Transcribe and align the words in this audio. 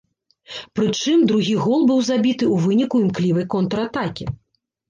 Прычым, 0.79 1.19
другі 1.33 1.53
гол 1.65 1.85
быў 1.91 2.01
забіты 2.09 2.49
у 2.57 2.57
выніку 2.65 2.95
імклівай 3.05 3.49
контратакі. 3.57 4.25